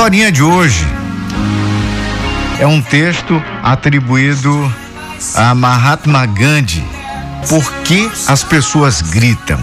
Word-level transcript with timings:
historinha 0.00 0.32
de 0.32 0.42
hoje 0.42 0.86
é 2.58 2.66
um 2.66 2.80
texto 2.80 3.34
atribuído 3.62 4.74
a 5.34 5.54
Mahatma 5.54 6.24
Gandhi. 6.24 6.82
Por 7.50 7.70
que 7.82 8.10
as 8.26 8.42
pessoas 8.42 9.02
gritam? 9.02 9.62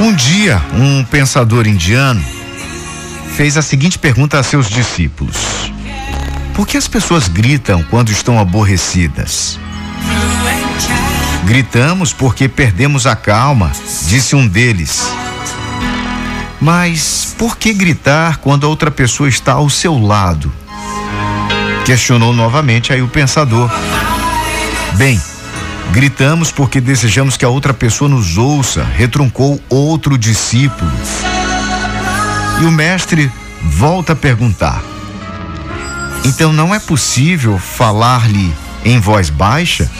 Um 0.00 0.12
dia, 0.12 0.60
um 0.74 1.04
pensador 1.04 1.68
indiano 1.68 2.20
fez 3.36 3.56
a 3.56 3.62
seguinte 3.62 3.96
pergunta 3.96 4.40
a 4.40 4.42
seus 4.42 4.68
discípulos: 4.68 5.36
Por 6.52 6.66
que 6.66 6.76
as 6.76 6.88
pessoas 6.88 7.28
gritam 7.28 7.80
quando 7.84 8.10
estão 8.10 8.40
aborrecidas? 8.40 9.56
Gritamos 11.44 12.12
porque 12.12 12.48
perdemos 12.48 13.06
a 13.06 13.14
calma, 13.14 13.70
disse 14.08 14.34
um 14.34 14.48
deles. 14.48 15.06
Mas 16.60 17.25
por 17.38 17.56
que 17.56 17.72
gritar 17.72 18.38
quando 18.38 18.66
a 18.66 18.68
outra 18.68 18.90
pessoa 18.90 19.28
está 19.28 19.52
ao 19.52 19.68
seu 19.68 19.98
lado? 19.98 20.52
Questionou 21.84 22.32
novamente 22.32 22.92
aí 22.92 23.02
o 23.02 23.08
pensador. 23.08 23.70
Bem, 24.94 25.20
gritamos 25.92 26.50
porque 26.50 26.80
desejamos 26.80 27.36
que 27.36 27.44
a 27.44 27.48
outra 27.48 27.72
pessoa 27.72 28.08
nos 28.08 28.36
ouça, 28.36 28.82
retruncou 28.82 29.60
outro 29.68 30.18
discípulo. 30.18 30.90
E 32.60 32.64
o 32.64 32.70
mestre 32.70 33.30
volta 33.62 34.14
a 34.14 34.16
perguntar: 34.16 34.82
Então 36.24 36.52
não 36.52 36.74
é 36.74 36.78
possível 36.78 37.58
falar-lhe 37.58 38.52
em 38.84 38.98
voz 38.98 39.28
baixa? 39.30 39.90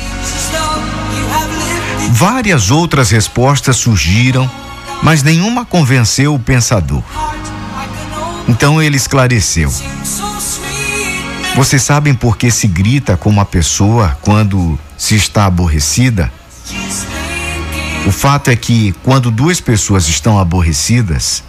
Várias 2.10 2.70
outras 2.70 3.10
respostas 3.10 3.76
surgiram 3.76 4.50
mas 5.02 5.22
nenhuma 5.22 5.64
convenceu 5.64 6.34
o 6.34 6.38
pensador. 6.38 7.02
Então 8.48 8.82
ele 8.82 8.96
esclareceu. 8.96 9.72
Vocês 11.54 11.82
sabem 11.82 12.14
por 12.14 12.36
que 12.36 12.50
se 12.50 12.66
grita 12.66 13.16
com 13.16 13.30
uma 13.30 13.44
pessoa 13.44 14.16
quando 14.20 14.78
se 14.96 15.16
está 15.16 15.46
aborrecida? 15.46 16.30
O 18.06 18.12
fato 18.12 18.50
é 18.50 18.56
que 18.56 18.94
quando 19.02 19.30
duas 19.30 19.60
pessoas 19.60 20.06
estão 20.06 20.38
aborrecidas, 20.38 21.42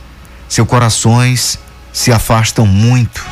seus 0.49 0.67
corações 0.67 1.59
se 1.91 2.11
afastam 2.11 2.65
muito. 2.65 3.23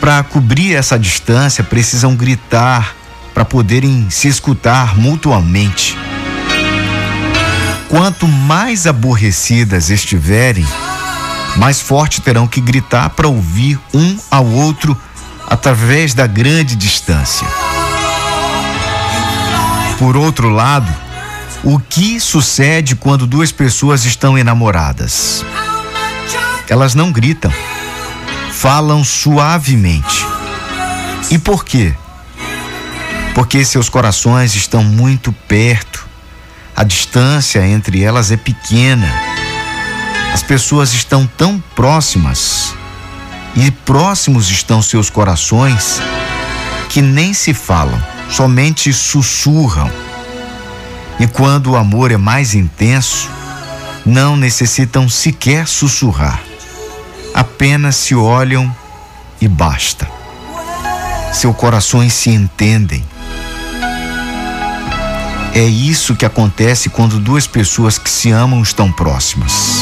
Para 0.00 0.22
cobrir 0.22 0.74
essa 0.74 0.98
distância, 0.98 1.64
precisam 1.64 2.14
gritar 2.14 2.94
para 3.34 3.44
poderem 3.44 4.08
se 4.10 4.28
escutar 4.28 4.96
mutuamente. 4.96 5.98
Quanto 7.94 8.26
mais 8.26 8.88
aborrecidas 8.88 9.88
estiverem, 9.88 10.66
mais 11.54 11.80
forte 11.80 12.20
terão 12.20 12.44
que 12.44 12.60
gritar 12.60 13.10
para 13.10 13.28
ouvir 13.28 13.78
um 13.94 14.18
ao 14.32 14.44
outro 14.44 15.00
através 15.46 16.12
da 16.12 16.26
grande 16.26 16.74
distância. 16.74 17.46
Por 19.96 20.16
outro 20.16 20.48
lado, 20.48 20.92
o 21.62 21.78
que 21.78 22.18
sucede 22.18 22.96
quando 22.96 23.28
duas 23.28 23.52
pessoas 23.52 24.04
estão 24.04 24.36
enamoradas? 24.36 25.44
Elas 26.68 26.96
não 26.96 27.12
gritam, 27.12 27.52
falam 28.50 29.04
suavemente. 29.04 30.26
E 31.30 31.38
por 31.38 31.64
quê? 31.64 31.94
Porque 33.36 33.64
seus 33.64 33.88
corações 33.88 34.56
estão 34.56 34.82
muito 34.82 35.32
perto 35.46 36.04
a 36.76 36.82
distância 36.82 37.64
entre 37.66 38.02
elas 38.02 38.30
é 38.30 38.36
pequena. 38.36 39.08
As 40.32 40.42
pessoas 40.42 40.92
estão 40.92 41.26
tão 41.26 41.62
próximas 41.74 42.74
e 43.54 43.70
próximos 43.70 44.50
estão 44.50 44.82
seus 44.82 45.08
corações 45.08 46.00
que 46.88 47.00
nem 47.00 47.32
se 47.32 47.54
falam, 47.54 48.00
somente 48.28 48.92
sussurram. 48.92 49.90
E 51.20 51.26
quando 51.26 51.70
o 51.72 51.76
amor 51.76 52.10
é 52.10 52.16
mais 52.16 52.54
intenso, 52.54 53.30
não 54.04 54.36
necessitam 54.36 55.08
sequer 55.08 55.68
sussurrar, 55.68 56.42
apenas 57.32 57.96
se 57.96 58.14
olham 58.14 58.74
e 59.40 59.46
basta. 59.46 60.08
Seus 61.32 61.56
corações 61.56 62.12
se 62.12 62.30
entendem 62.30 63.04
é 65.54 65.64
isso 65.64 66.16
que 66.16 66.26
acontece 66.26 66.90
quando 66.90 67.20
duas 67.20 67.46
pessoas 67.46 67.96
que 67.96 68.10
se 68.10 68.32
amam 68.32 68.60
estão 68.60 68.90
próximas. 68.90 69.78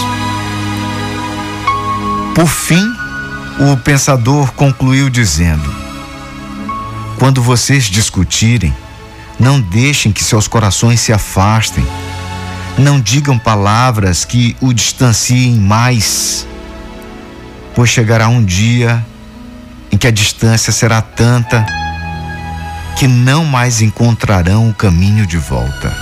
Por 2.35 2.47
fim, 2.47 2.87
o 3.59 3.77
pensador 3.79 4.53
concluiu 4.53 5.09
dizendo: 5.09 5.75
Quando 7.19 7.43
vocês 7.43 7.85
discutirem, 7.85 8.75
não 9.41 9.59
deixem 9.61 10.13
que 10.13 10.23
seus 10.23 10.47
corações 10.47 11.01
se 11.01 11.13
afastem. 11.13 11.87
Não 12.77 13.01
digam 13.01 13.39
palavras 13.39 14.25
que 14.27 14.55
o 14.61 14.73
distanciem 14.75 15.55
mais, 15.57 16.47
pois 17.75 17.89
chegará 17.89 18.29
um 18.29 18.45
dia 18.45 19.05
em 19.91 19.97
que 19.97 20.07
a 20.07 20.11
distância 20.11 20.73
será 20.73 21.01
tanta 21.01 21.67
que 22.97 23.09
não 23.09 23.45
mais 23.45 23.81
encontrarão 23.83 24.69
o 24.69 24.75
caminho 24.75 25.27
de 25.27 25.39
volta. 25.39 25.93